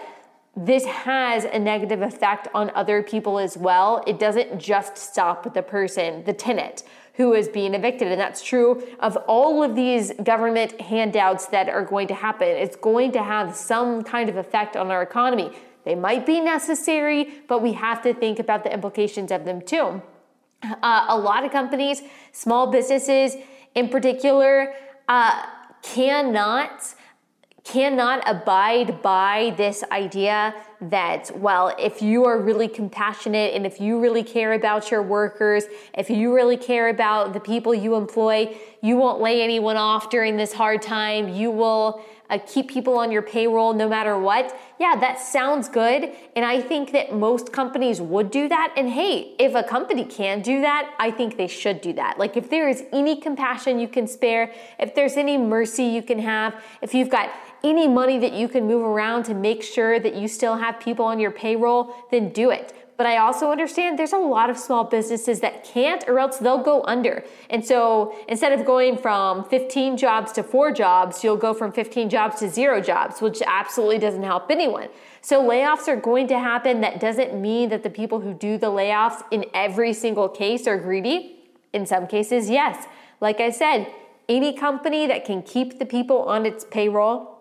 [0.56, 4.04] this has a negative effect on other people as well.
[4.06, 8.08] It doesn't just stop with the person, the tenant who is being evicted.
[8.08, 12.48] And that's true of all of these government handouts that are going to happen.
[12.48, 15.50] It's going to have some kind of effect on our economy.
[15.84, 20.02] They might be necessary, but we have to think about the implications of them too.
[20.62, 23.36] Uh, a lot of companies, small businesses
[23.74, 24.74] in particular,
[25.08, 25.42] uh,
[25.82, 26.94] cannot
[27.64, 33.98] cannot abide by this idea that, well, if you are really compassionate and if you
[33.98, 38.96] really care about your workers, if you really care about the people you employ, you
[38.98, 41.30] won't lay anyone off during this hard time.
[41.30, 44.54] You will uh, keep people on your payroll no matter what.
[44.78, 46.10] Yeah, that sounds good.
[46.36, 48.74] And I think that most companies would do that.
[48.76, 52.18] And hey, if a company can do that, I think they should do that.
[52.18, 56.18] Like if there is any compassion you can spare, if there's any mercy you can
[56.18, 57.30] have, if you've got
[57.64, 61.06] any money that you can move around to make sure that you still have people
[61.06, 62.72] on your payroll, then do it.
[62.96, 66.62] But I also understand there's a lot of small businesses that can't or else they'll
[66.62, 67.24] go under.
[67.50, 72.08] And so instead of going from 15 jobs to four jobs, you'll go from 15
[72.08, 74.88] jobs to zero jobs, which absolutely doesn't help anyone.
[75.22, 76.82] So layoffs are going to happen.
[76.82, 80.78] That doesn't mean that the people who do the layoffs in every single case are
[80.78, 81.36] greedy.
[81.72, 82.86] In some cases, yes.
[83.20, 83.92] Like I said,
[84.28, 87.33] any company that can keep the people on its payroll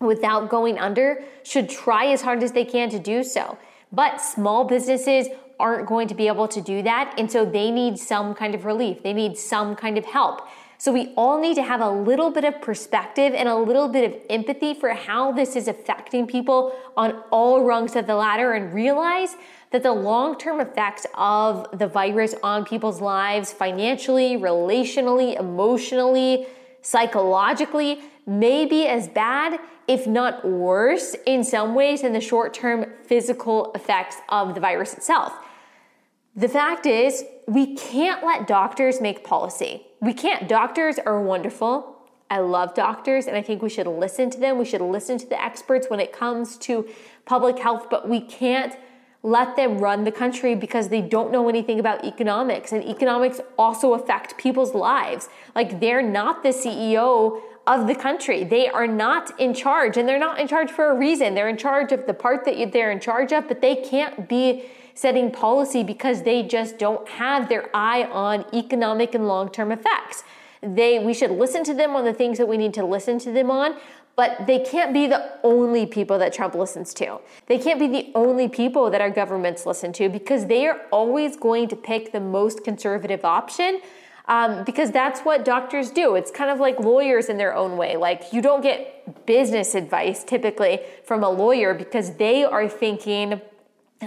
[0.00, 3.58] without going under should try as hard as they can to do so.
[3.92, 7.14] But small businesses aren't going to be able to do that.
[7.18, 9.02] And so they need some kind of relief.
[9.02, 10.48] They need some kind of help.
[10.78, 14.10] So we all need to have a little bit of perspective and a little bit
[14.10, 18.72] of empathy for how this is affecting people on all rungs of the ladder and
[18.72, 19.36] realize
[19.72, 26.46] that the long term effects of the virus on people's lives, financially, relationally, emotionally,
[26.82, 32.86] psychologically, may be as bad, if not worse, in some ways than the short term
[33.04, 35.32] physical effects of the virus itself.
[36.36, 39.86] The fact is, we can't let doctors make policy.
[40.00, 40.48] We can't.
[40.48, 41.96] Doctors are wonderful.
[42.30, 44.56] I love doctors and I think we should listen to them.
[44.56, 46.88] We should listen to the experts when it comes to
[47.24, 48.76] public health, but we can't
[49.22, 52.72] let them run the country because they don't know anything about economics.
[52.72, 55.28] And economics also affect people's lives.
[55.54, 58.44] Like they're not the CEO of the country.
[58.44, 61.34] They are not in charge, and they're not in charge for a reason.
[61.34, 64.64] They're in charge of the part that they're in charge of, but they can't be
[64.94, 70.24] setting policy because they just don't have their eye on economic and long-term effects.
[70.62, 73.32] They we should listen to them on the things that we need to listen to
[73.32, 73.76] them on,
[74.20, 77.18] but they can't be the only people that Trump listens to.
[77.46, 81.38] They can't be the only people that our governments listen to because they are always
[81.38, 83.80] going to pick the most conservative option
[84.28, 86.16] um, because that's what doctors do.
[86.16, 87.96] It's kind of like lawyers in their own way.
[87.96, 93.40] Like you don't get business advice typically from a lawyer because they are thinking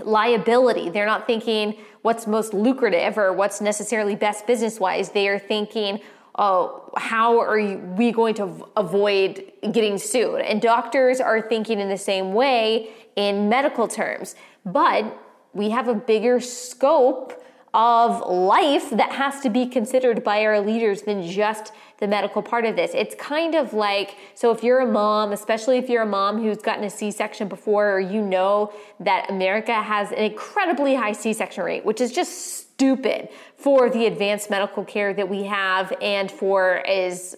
[0.04, 0.92] liability.
[0.92, 5.10] They're not thinking what's most lucrative or what's necessarily best business wise.
[5.10, 6.02] They are thinking,
[6.36, 7.58] oh, how are
[7.96, 10.42] we going to avoid getting sued?
[10.42, 14.36] And doctors are thinking in the same way in medical terms.
[14.66, 15.18] But
[15.54, 17.43] we have a bigger scope
[17.74, 22.66] of life that has to be considered by our leaders than just the medical part
[22.66, 22.92] of this.
[22.94, 26.58] It's kind of like so if you're a mom, especially if you're a mom who's
[26.58, 31.84] gotten a C-section before or you know that America has an incredibly high C-section rate,
[31.84, 37.36] which is just stupid for the advanced medical care that we have and for as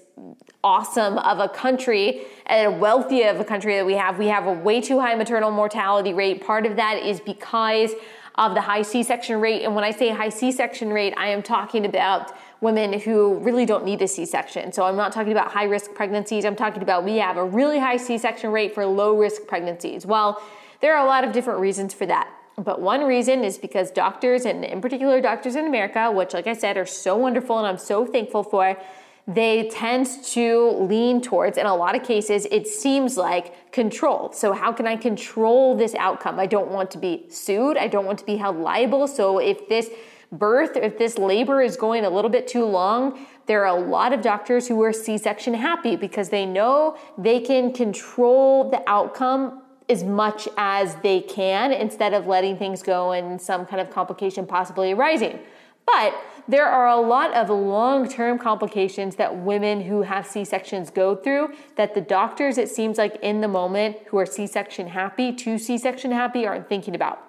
[0.63, 4.17] awesome of a country and wealthy of a country that we have.
[4.17, 6.43] We have a way too high maternal mortality rate.
[6.43, 7.91] Part of that is because
[8.37, 9.63] of the high C-section rate.
[9.63, 13.85] And when I say high C-section rate, I am talking about women who really don't
[13.85, 14.71] need a C-section.
[14.71, 16.45] So I'm not talking about high risk pregnancies.
[16.45, 20.05] I'm talking about we have a really high C-section rate for low risk pregnancies.
[20.05, 20.41] Well,
[20.81, 22.29] there are a lot of different reasons for that.
[22.57, 26.53] But one reason is because doctors, and in particular doctors in America, which, like I
[26.53, 28.77] said, are so wonderful and I'm so thankful for,
[29.27, 34.31] they tend to lean towards, in a lot of cases, it seems like control.
[34.31, 36.39] So, how can I control this outcome?
[36.39, 39.07] I don't want to be sued, I don't want to be held liable.
[39.07, 39.89] So, if this
[40.31, 44.13] birth, if this labor is going a little bit too long, there are a lot
[44.13, 49.61] of doctors who are C section happy because they know they can control the outcome
[49.87, 54.45] as much as they can instead of letting things go and some kind of complication
[54.45, 55.39] possibly arising.
[55.85, 56.15] But
[56.47, 61.15] there are a lot of long term complications that women who have C sections go
[61.15, 65.33] through that the doctors, it seems like in the moment, who are C section happy,
[65.33, 67.21] to C section happy, aren't thinking about.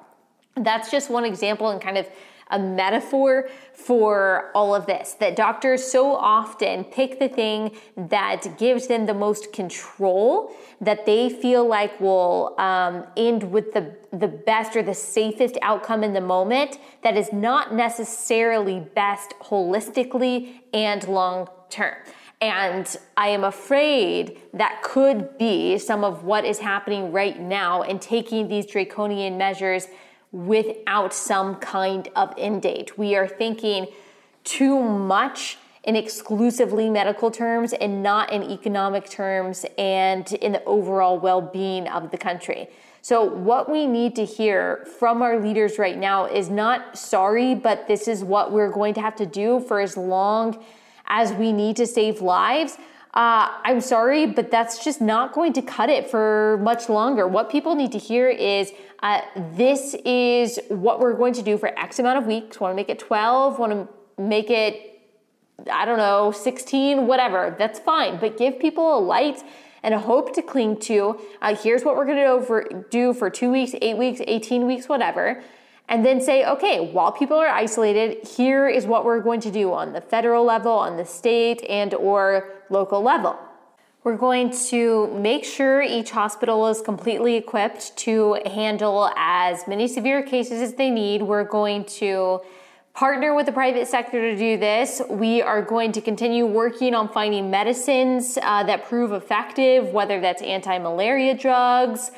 [0.55, 2.09] That's just one example and kind of
[2.51, 5.15] a metaphor for all of this.
[5.15, 11.29] That doctors so often pick the thing that gives them the most control that they
[11.29, 16.21] feel like will um, end with the, the best or the safest outcome in the
[16.21, 21.97] moment that is not necessarily best holistically and long term.
[22.41, 27.99] And I am afraid that could be some of what is happening right now in
[27.99, 29.89] taking these draconian measures
[30.33, 32.99] without some kind of end date.
[32.99, 33.87] We are thinking
[34.45, 41.19] too much in exclusively medical terms and not in economic terms and in the overall
[41.19, 42.69] well being of the country.
[43.03, 47.87] So, what we need to hear from our leaders right now is not sorry, but
[47.87, 50.65] this is what we're going to have to do for as long
[51.07, 52.79] as we need to save lives.
[53.17, 57.27] Uh, I'm sorry, but that's just not going to cut it for much longer.
[57.27, 59.23] What people need to hear is uh,
[59.55, 62.61] this is what we're going to do for X amount of weeks.
[62.61, 65.01] Want to make it 12, want to make it,
[65.73, 67.57] I don't know, 16, whatever.
[67.59, 68.21] That's fine.
[68.21, 69.43] But give people a light
[69.83, 71.19] and a hope to cling to.
[71.41, 75.43] Uh, here's what we're going to do for two weeks, eight weeks, 18 weeks, whatever.
[75.89, 79.73] And then say, okay, while people are isolated, here is what we're going to do
[79.73, 83.39] on the federal level, on the state and or local level.
[84.05, 90.23] We're going to make sure each hospital is completely equipped to handle as many severe
[90.23, 91.23] cases as they need.
[91.23, 92.41] We're going to
[92.95, 95.03] partner with the private sector to do this.
[95.11, 100.41] We are going to continue working on finding medicines uh, that prove effective, whether that's
[100.41, 102.13] anti malaria drugs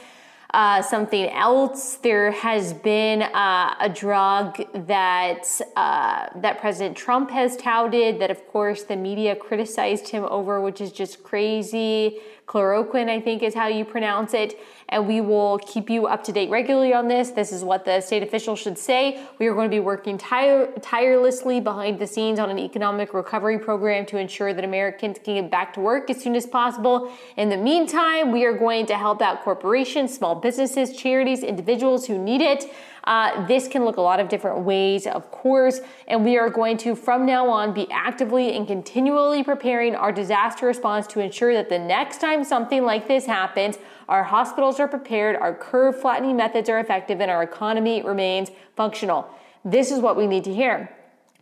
[0.54, 1.96] uh, something else.
[1.96, 4.56] There has been uh, a drug
[4.86, 10.60] that uh, that President Trump has touted that, of course, the media criticized him over,
[10.60, 12.20] which is just crazy.
[12.46, 14.58] Chloroquine, I think, is how you pronounce it
[14.90, 17.30] and we will keep you up to date regularly on this.
[17.30, 19.20] This is what the state officials should say.
[19.38, 23.58] We are going to be working tire- tirelessly behind the scenes on an economic recovery
[23.58, 27.12] program to ensure that Americans can get back to work as soon as possible.
[27.36, 32.18] In the meantime, we are going to help out corporations, small businesses, charities, individuals who
[32.18, 32.64] need it.
[33.04, 36.76] Uh, this can look a lot of different ways, of course, and we are going
[36.76, 41.70] to, from now on, be actively and continually preparing our disaster response to ensure that
[41.70, 46.68] the next time something like this happens, our hospitals are prepared, our curve flattening methods
[46.68, 49.28] are effective, and our economy remains functional.
[49.64, 50.90] This is what we need to hear.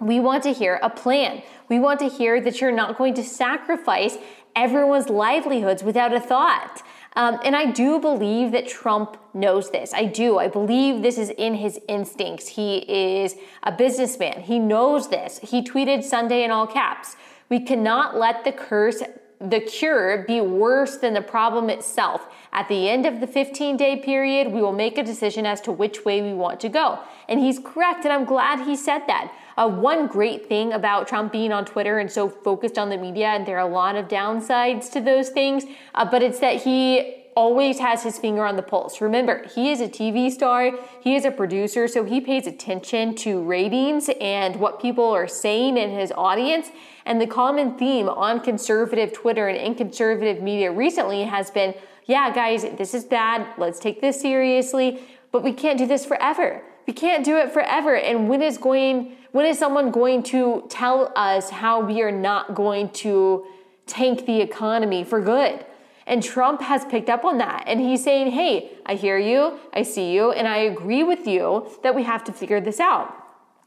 [0.00, 1.42] We want to hear a plan.
[1.68, 4.18] We want to hear that you're not going to sacrifice
[4.54, 6.82] everyone's livelihoods without a thought.
[7.14, 9.94] Um, and I do believe that Trump knows this.
[9.94, 10.38] I do.
[10.38, 12.48] I believe this is in his instincts.
[12.48, 14.42] He is a businessman.
[14.42, 15.38] He knows this.
[15.42, 17.16] He tweeted Sunday in all caps.
[17.48, 19.02] We cannot let the curse
[19.40, 22.26] the cure be worse than the problem itself.
[22.56, 25.72] At the end of the 15 day period, we will make a decision as to
[25.72, 26.98] which way we want to go.
[27.28, 29.30] And he's correct, and I'm glad he said that.
[29.58, 33.26] Uh, one great thing about Trump being on Twitter and so focused on the media,
[33.28, 37.24] and there are a lot of downsides to those things, uh, but it's that he
[37.36, 39.02] always has his finger on the pulse.
[39.02, 43.42] Remember, he is a TV star, he is a producer, so he pays attention to
[43.42, 46.70] ratings and what people are saying in his audience.
[47.04, 51.74] And the common theme on conservative Twitter and in conservative media recently has been
[52.06, 53.46] yeah, guys, this is bad.
[53.58, 55.00] Let's take this seriously,
[55.32, 56.62] but we can't do this forever.
[56.86, 57.96] We can't do it forever.
[57.96, 62.54] And when is going when is someone going to tell us how we are not
[62.54, 63.44] going to
[63.86, 65.62] tank the economy for good?
[66.06, 67.64] And Trump has picked up on that.
[67.66, 71.68] And he's saying, hey, I hear you, I see you, and I agree with you
[71.82, 73.14] that we have to figure this out.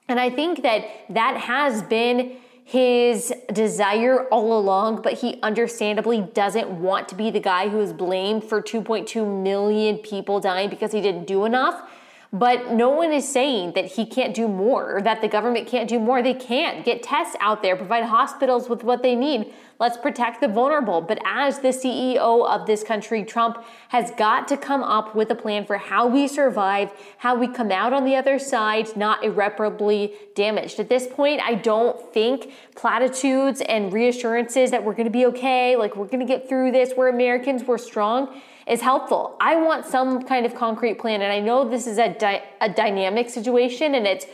[0.08, 2.38] And I think that that has been
[2.70, 7.94] his desire all along, but he understandably doesn't want to be the guy who is
[7.94, 11.90] blamed for 2.2 million people dying because he didn't do enough.
[12.32, 15.90] But no one is saying that he can't do more, or that the government can't
[15.90, 16.22] do more.
[16.22, 16.86] They can't.
[16.86, 19.52] Get tests out there, provide hospitals with what they need.
[19.80, 21.02] Let's protect the vulnerable.
[21.02, 25.36] But as the CEO of this country, Trump has got to come up with a
[25.36, 30.14] plan for how we survive, how we come out on the other side, not irreparably
[30.36, 30.80] damaged.
[30.80, 35.76] At this point, I don't think platitudes and reassurances that we're going to be okay,
[35.76, 38.40] like we're going to get through this, we're Americans, we're strong
[38.70, 39.36] is helpful.
[39.42, 42.70] I want some kind of concrete plan, and I know this is a, di- a
[42.70, 44.26] dynamic situation and it's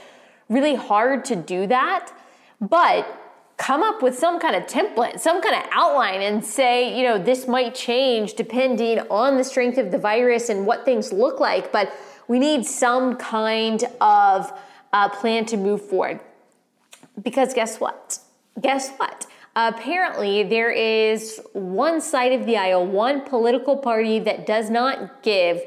[0.50, 2.12] really hard to do that,
[2.60, 3.08] but
[3.58, 7.18] come up with some kind of template, some kind of outline, and say, you know,
[7.18, 11.72] this might change depending on the strength of the virus and what things look like,
[11.72, 11.94] but
[12.28, 14.52] we need some kind of
[14.92, 16.20] uh, plan to move forward.
[17.22, 18.20] Because guess what?
[18.60, 19.26] Guess what?
[19.56, 25.62] Apparently, there is one side of the aisle, one political party that does not give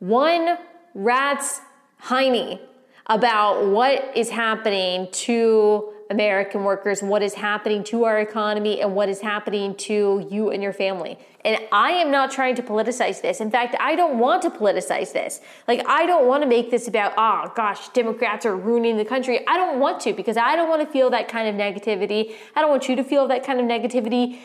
[0.00, 0.58] one
[0.94, 1.60] rat's
[2.02, 2.58] hiney
[3.06, 9.08] about what is happening to American workers, what is happening to our economy, and what
[9.08, 11.16] is happening to you and your family.
[11.44, 13.40] And I am not trying to politicize this.
[13.40, 15.40] In fact, I don't want to politicize this.
[15.66, 19.46] Like, I don't want to make this about, oh gosh, Democrats are ruining the country.
[19.46, 22.34] I don't want to because I don't want to feel that kind of negativity.
[22.54, 24.40] I don't want you to feel that kind of negativity.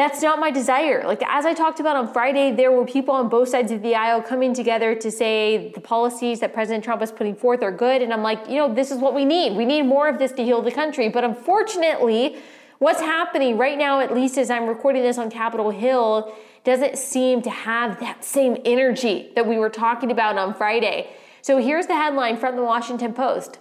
[0.00, 1.06] That's not my desire.
[1.06, 3.94] Like, as I talked about on Friday, there were people on both sides of the
[3.94, 8.00] aisle coming together to say the policies that President Trump is putting forth are good.
[8.00, 9.58] And I'm like, you know, this is what we need.
[9.58, 11.10] We need more of this to heal the country.
[11.10, 12.38] But unfortunately,
[12.78, 16.34] what's happening right now, at least as I'm recording this on Capitol Hill,
[16.64, 21.10] doesn't seem to have that same energy that we were talking about on Friday.
[21.42, 23.58] So here's the headline from the Washington Post.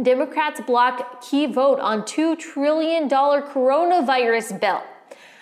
[0.00, 4.84] Democrats block key vote on $2 trillion coronavirus bill.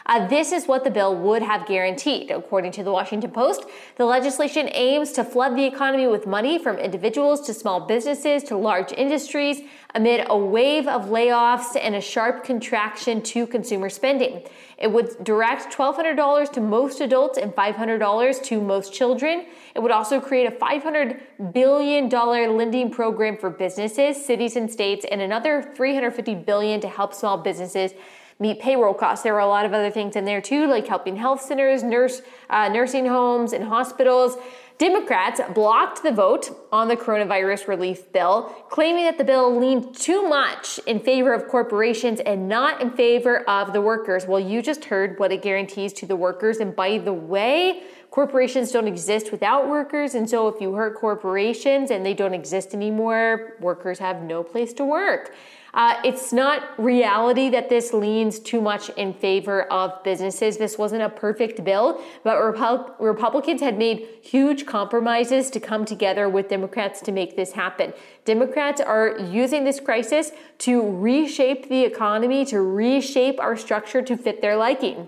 [0.07, 2.30] Uh, this is what the bill would have guaranteed.
[2.30, 3.64] According to the Washington Post,
[3.96, 8.57] the legislation aims to flood the economy with money from individuals to small businesses to
[8.57, 9.62] large industries
[9.94, 14.42] amid a wave of layoffs and a sharp contraction to consumer spending.
[14.78, 19.46] It would direct $1,200 to most adults and $500 to most children.
[19.74, 21.20] It would also create a $500
[21.52, 27.38] billion lending program for businesses, cities, and states, and another $350 billion to help small
[27.38, 27.94] businesses
[28.39, 29.22] meet payroll costs.
[29.22, 32.22] There were a lot of other things in there too, like helping health centers, nurse,
[32.51, 34.37] uh, nursing homes, and hospitals.
[34.78, 40.28] Democrats blocked the vote on the coronavirus relief bill, claiming that the bill leaned too
[40.28, 44.26] much in favor of corporations and not in favor of the workers.
[44.26, 46.59] Well, you just heard what it guarantees to the workers.
[46.59, 50.14] And by the way, corporations don't exist without workers.
[50.14, 54.74] And so if you hurt corporations and they don't exist anymore, workers have no place
[54.74, 55.34] to work.
[55.76, 60.56] Uh, it's not reality that this leans too much in favor of businesses.
[60.56, 66.30] This wasn't a perfect bill, but Repu- Republicans had made huge compromises to come together
[66.30, 67.92] with Democrats to make this happen.
[68.24, 74.40] Democrats are using this crisis to reshape the economy, to reshape our structure to fit
[74.40, 75.06] their liking.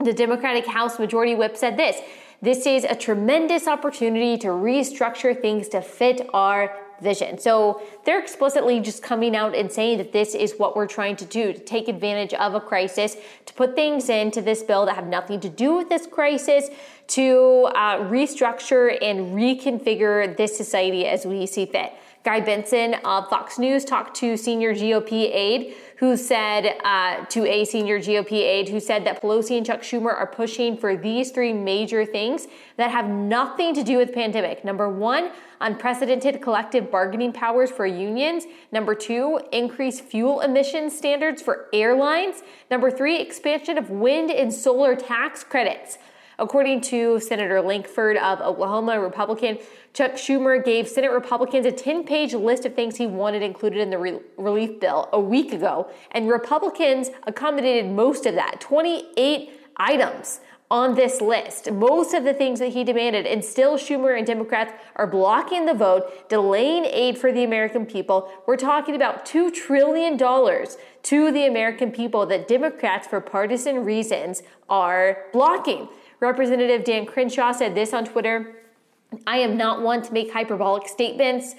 [0.00, 2.00] The Democratic House Majority Whip said this.
[2.40, 7.38] This is a tremendous opportunity to restructure things to fit our vision.
[7.38, 11.24] So they're explicitly just coming out and saying that this is what we're trying to
[11.24, 15.06] do to take advantage of a crisis, to put things into this bill that have
[15.06, 16.68] nothing to do with this crisis,
[17.08, 21.92] to uh, restructure and reconfigure this society as we see fit.
[22.24, 27.64] Guy Benson of Fox News talked to senior GOP aide who said uh, to a
[27.64, 31.52] senior GOP aide who said that Pelosi and Chuck Schumer are pushing for these three
[31.52, 34.64] major things that have nothing to do with pandemic.
[34.64, 35.30] Number one,
[35.60, 38.46] unprecedented collective bargaining powers for unions.
[38.72, 42.42] Number two, increased fuel emissions standards for airlines.
[42.68, 45.98] Number three, expansion of wind and solar tax credits.
[46.42, 49.58] According to Senator Lankford of Oklahoma, Republican,
[49.94, 53.90] Chuck Schumer gave Senate Republicans a 10 page list of things he wanted included in
[53.90, 60.40] the re- relief bill a week ago, and Republicans accommodated most of that 28 items
[60.68, 61.70] on this list.
[61.70, 65.74] Most of the things that he demanded, and still Schumer and Democrats are blocking the
[65.74, 68.28] vote, delaying aid for the American people.
[68.46, 75.26] We're talking about $2 trillion to the American people that Democrats, for partisan reasons, are
[75.32, 75.88] blocking.
[76.22, 78.54] Representative Dan Crenshaw said this on Twitter
[79.26, 81.54] I am not one to make hyperbolic statements.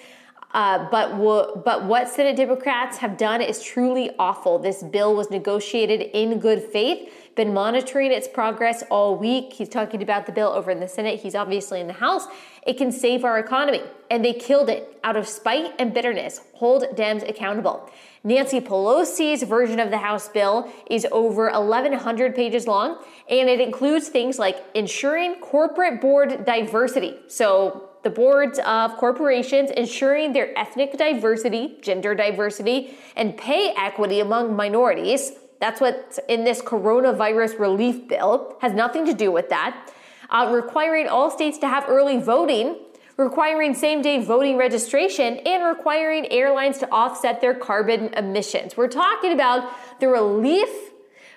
[0.51, 4.59] Uh, but, w- but what Senate Democrats have done is truly awful.
[4.59, 9.53] This bill was negotiated in good faith been monitoring its progress all week.
[9.53, 11.20] He's talking about the bill over in the Senate.
[11.20, 12.28] He's obviously in the House.
[12.66, 13.82] It can save our economy.
[14.11, 16.41] And they killed it out of spite and bitterness.
[16.53, 17.89] Hold Dems accountable.
[18.26, 24.07] Nancy Pelosi's version of the House bill is over 1,100 pages long, and it includes
[24.07, 27.17] things like ensuring corporate board diversity.
[27.28, 34.55] So, the boards of corporations ensuring their ethnic diversity, gender diversity, and pay equity among
[34.55, 35.34] minorities.
[35.59, 39.89] That's what's in this coronavirus relief bill, has nothing to do with that.
[40.30, 42.78] Uh, requiring all states to have early voting,
[43.18, 48.76] requiring same day voting registration, and requiring airlines to offset their carbon emissions.
[48.76, 50.70] We're talking about the relief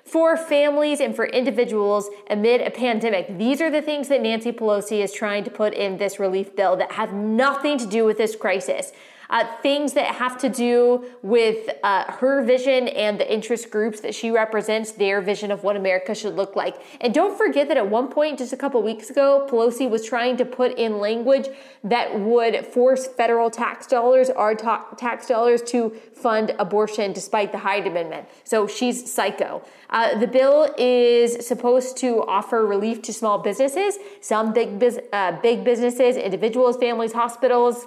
[0.04, 3.38] for families and for individuals amid a pandemic.
[3.38, 6.76] These are the things that Nancy Pelosi is trying to put in this relief bill
[6.76, 8.92] that have nothing to do with this crisis.
[9.30, 14.14] Uh, things that have to do with uh, her vision and the interest groups that
[14.14, 16.76] she represents, their vision of what America should look like.
[17.00, 20.36] And don't forget that at one point, just a couple weeks ago, Pelosi was trying
[20.36, 21.48] to put in language
[21.84, 27.58] that would force federal tax dollars, our ta- tax dollars, to fund abortion despite the
[27.58, 28.28] Hyde Amendment.
[28.44, 29.62] So she's psycho.
[29.90, 35.64] Uh, the bill is supposed to offer relief to small businesses, some big, uh, big
[35.64, 37.86] businesses, individuals, families, hospitals,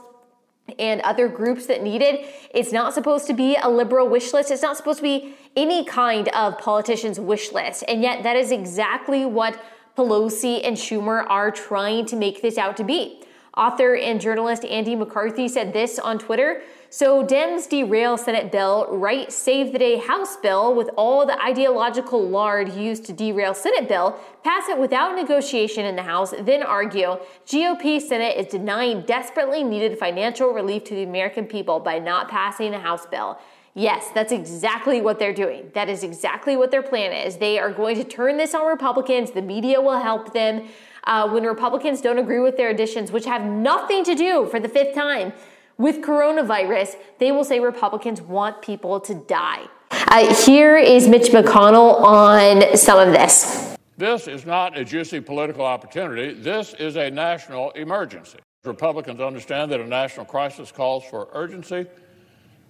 [0.78, 2.26] and other groups that need it.
[2.54, 4.52] It's not supposed to be a liberal wish list.
[4.52, 7.84] It's not supposed to be any kind of politician's wish list.
[7.88, 9.62] And yet, that is exactly what
[9.98, 13.22] Pelosi and Schumer are trying to make this out to be.
[13.58, 16.62] Author and journalist Andy McCarthy said this on Twitter.
[16.92, 22.28] So Dems derail Senate bill, write save the day House bill with all the ideological
[22.28, 27.20] lard used to derail Senate bill, pass it without negotiation in the House, then argue
[27.46, 32.74] GOP Senate is denying desperately needed financial relief to the American people by not passing
[32.74, 33.38] a House bill.
[33.76, 35.70] Yes, that's exactly what they're doing.
[35.76, 37.38] That is exactly what their plan is.
[37.38, 39.30] They are going to turn this on Republicans.
[39.30, 40.68] The media will help them.
[41.04, 44.68] Uh, when Republicans don't agree with their additions, which have nothing to do, for the
[44.68, 45.34] fifth time,
[45.80, 49.66] with coronavirus, they will say Republicans want people to die.
[49.90, 53.76] Uh, here is Mitch McConnell on some of this.
[53.98, 56.34] This is not a juicy political opportunity.
[56.34, 58.40] This is a national emergency.
[58.66, 61.86] Republicans understand that a national crisis calls for urgency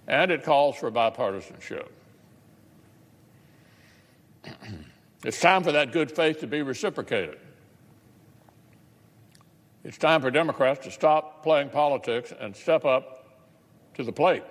[0.06, 1.88] and it calls for bipartisanship.
[5.24, 7.39] it's time for that good faith to be reciprocated.
[9.82, 13.24] It's time for Democrats to stop playing politics and step up
[13.94, 14.42] to the plate.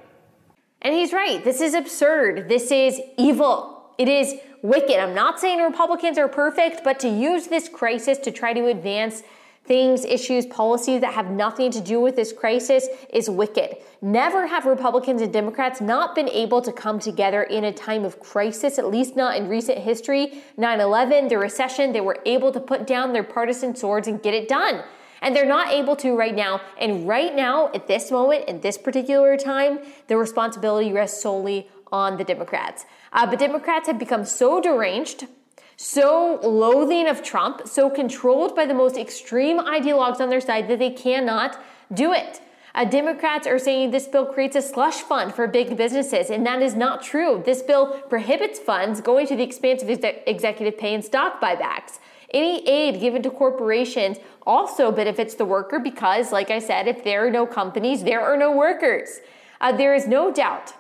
[0.82, 1.43] And he's right.
[1.43, 2.49] This is absurd.
[2.49, 3.93] This is evil.
[3.99, 4.97] It is wicked.
[4.97, 9.21] I'm not saying Republicans are perfect, but to use this crisis to try to advance
[9.65, 13.75] things, issues, policies that have nothing to do with this crisis is wicked.
[14.01, 18.19] Never have Republicans and Democrats not been able to come together in a time of
[18.19, 20.41] crisis, at least not in recent history.
[20.57, 24.34] 9 11, the recession, they were able to put down their partisan swords and get
[24.34, 24.84] it done.
[25.22, 26.61] And they're not able to right now.
[26.80, 32.17] And right now, at this moment, in this particular time, the responsibility rests solely on
[32.17, 32.86] the Democrats.
[33.11, 35.28] Uh, but Democrats have become so deranged,
[35.76, 40.80] so loathing of Trump, so controlled by the most extreme ideologues on their side that
[40.80, 41.59] they cannot
[41.93, 42.41] do it.
[42.76, 46.61] Uh, Democrats are saying this bill creates a slush fund for big businesses, and that
[46.61, 47.41] is not true.
[47.43, 51.99] This bill prohibits funds going to the expense of ex- executive pay and stock buybacks.
[52.32, 57.25] Any aid given to corporations also benefits the worker because, like I said, if there
[57.25, 59.19] are no companies, there are no workers.
[59.61, 60.73] Uh, there is no doubt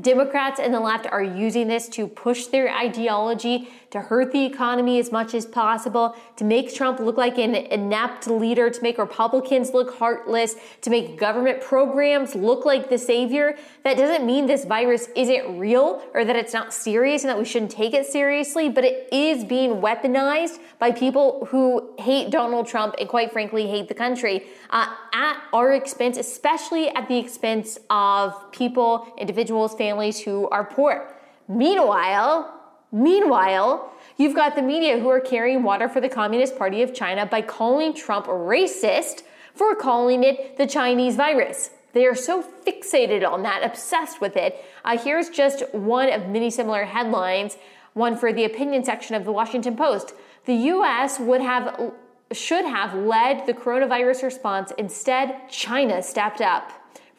[0.00, 4.98] Democrats and the left are using this to push their ideology to hurt the economy
[4.98, 9.70] as much as possible, to make Trump look like an inept leader, to make Republicans
[9.72, 13.56] look heartless, to make government programs look like the savior.
[13.84, 17.44] That doesn't mean this virus isn't real or that it's not serious and that we
[17.44, 22.96] shouldn't take it seriously, but it is being weaponized by people who hate Donald Trump
[22.98, 28.50] and, quite frankly, hate the country uh, at our expense, especially at the expense of
[28.50, 29.83] people, individuals, families
[30.24, 31.12] who are poor.
[31.48, 32.54] Meanwhile,
[32.94, 37.26] Meanwhile, you've got the media who are carrying water for the Communist Party of China
[37.26, 41.70] by calling Trump racist for calling it the Chinese virus.
[41.92, 44.64] They are so fixated on that, obsessed with it.
[44.84, 47.56] Uh, here's just one of many similar headlines,
[47.94, 50.14] one for the opinion section of the Washington Post.
[50.44, 51.18] The U.S.
[51.18, 51.94] would have
[52.32, 54.72] should have led the coronavirus response.
[54.78, 56.70] Instead, China stepped up.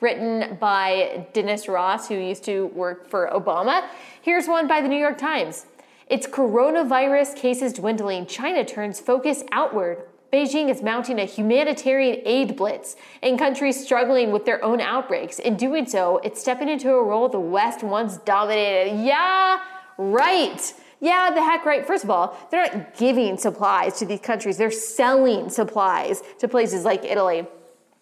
[0.01, 3.87] Written by Dennis Ross, who used to work for Obama.
[4.21, 5.65] Here's one by the New York Times.
[6.07, 10.03] Its coronavirus cases dwindling, China turns focus outward.
[10.31, 15.39] Beijing is mounting a humanitarian aid blitz in countries struggling with their own outbreaks.
[15.39, 19.01] In doing so, it's stepping into a role the West once dominated.
[19.01, 19.61] Yeah,
[19.97, 20.73] right.
[20.99, 21.85] Yeah, the heck right.
[21.85, 26.83] First of all, they're not giving supplies to these countries, they're selling supplies to places
[26.83, 27.47] like Italy.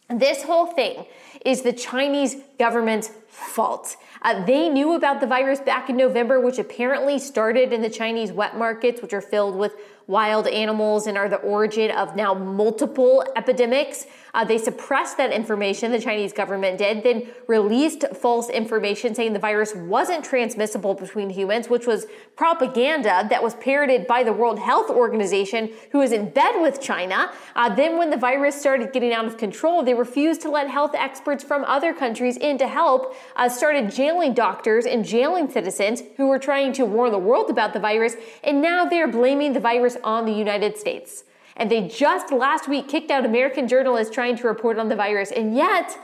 [0.10, 1.06] This whole thing
[1.46, 3.96] is the Chinese government's fault.
[4.22, 8.32] Uh, they knew about the virus back in November, which apparently started in the Chinese
[8.32, 9.76] wet markets, which are filled with
[10.08, 14.06] wild animals and are the origin of now multiple epidemics.
[14.34, 19.40] Uh, they suppressed that information, the Chinese government did, then released false information saying the
[19.40, 24.90] virus wasn't transmissible between humans, which was propaganda that was parroted by the World Health
[24.90, 27.32] Organization, who is in bed with China.
[27.56, 30.96] Uh, then, when the virus started getting out of control, they refused to let health
[30.96, 36.28] experts from other countries in to help, uh, started jailing doctors and jailing citizens who
[36.28, 39.96] were trying to warn the world about the virus, and now they're blaming the virus
[40.04, 41.24] on the United States.
[41.56, 45.32] And they just last week kicked out American journalists trying to report on the virus.
[45.32, 45.98] And yet,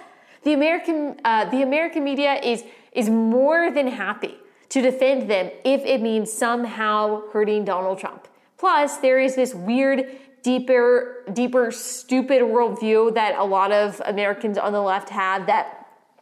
[0.43, 4.37] The American, uh, the American media is, is more than happy
[4.69, 8.27] to defend them if it means somehow hurting Donald Trump.
[8.57, 10.05] Plus, there is this weird,
[10.43, 15.78] deeper, deeper, stupid worldview that a lot of Americans on the left have that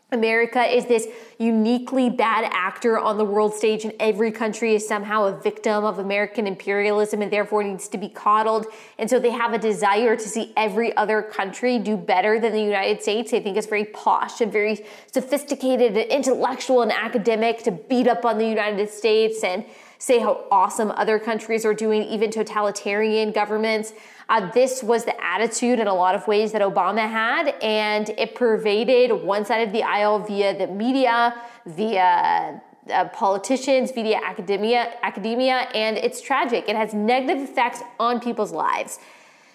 [0.09, 1.05] America is this
[1.37, 5.99] uniquely bad actor on the world stage, and every country is somehow a victim of
[5.99, 8.67] American imperialism and therefore needs to be coddled.
[8.97, 12.61] And so they have a desire to see every other country do better than the
[12.61, 13.31] United States.
[13.31, 18.23] They think it's very posh and very sophisticated and intellectual and academic to beat up
[18.23, 19.65] on the United States and
[19.97, 23.91] say how awesome other countries are doing, even totalitarian governments.
[24.29, 28.35] Uh, this was the attitude in a lot of ways that Obama had, and it
[28.35, 31.33] pervaded one side of the aisle via the media,
[31.65, 32.61] via
[32.91, 36.67] uh, politicians, via academia, academia, and it's tragic.
[36.67, 38.99] It has negative effects on people's lives.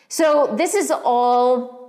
[0.08, 1.82] So this is all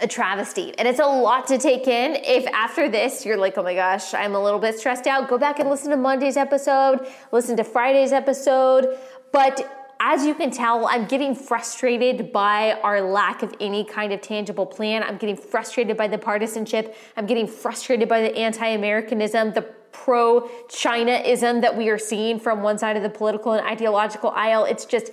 [0.00, 3.64] a travesty and it's a lot to take in if after this you're like oh
[3.64, 7.04] my gosh i'm a little bit stressed out go back and listen to monday's episode
[7.32, 8.96] listen to friday's episode
[9.32, 14.20] but as you can tell, I'm getting frustrated by our lack of any kind of
[14.20, 15.02] tangible plan.
[15.02, 16.96] I'm getting frustrated by the partisanship.
[17.16, 22.62] I'm getting frustrated by the anti Americanism, the pro Chinaism that we are seeing from
[22.62, 24.64] one side of the political and ideological aisle.
[24.64, 25.10] It's just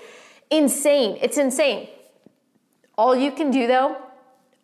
[0.52, 1.18] insane.
[1.22, 1.90] It's insane.
[2.98, 3.98] All you can do, though,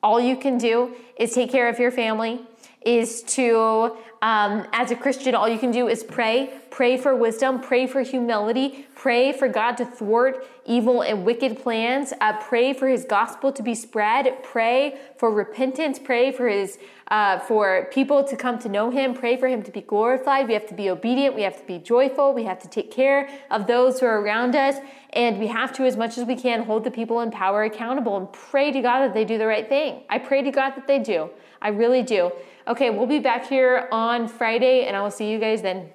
[0.03, 2.41] all you can do is take care of your family,
[2.85, 6.60] is to, um, as a Christian, all you can do is pray.
[6.71, 12.13] Pray for wisdom, pray for humility, pray for God to thwart evil and wicked plans.
[12.21, 14.41] Uh, pray for His gospel to be spread.
[14.41, 15.99] Pray for repentance.
[15.99, 19.13] Pray for His uh, for people to come to know Him.
[19.13, 20.47] Pray for Him to be glorified.
[20.47, 21.35] We have to be obedient.
[21.35, 22.33] We have to be joyful.
[22.33, 24.77] We have to take care of those who are around us,
[25.11, 28.15] and we have to, as much as we can, hold the people in power accountable
[28.15, 30.03] and pray to God that they do the right thing.
[30.09, 31.29] I pray to God that they do.
[31.61, 32.31] I really do.
[32.65, 35.89] Okay, we'll be back here on Friday, and I will see you guys then.